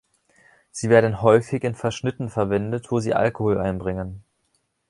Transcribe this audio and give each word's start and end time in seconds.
Sie 0.71 0.89
werden 0.89 1.21
häufig 1.21 1.63
in 1.63 1.75
Verschnitten 1.75 2.31
verwendet, 2.31 2.87
wo 2.89 2.99
sie 2.99 3.13
Alkohol 3.13 3.59
einbringen. 3.59 4.23